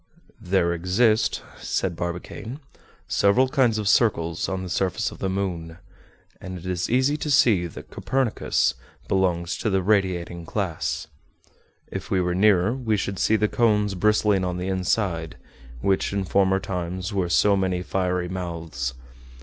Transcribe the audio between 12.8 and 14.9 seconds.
should see the cones bristling on the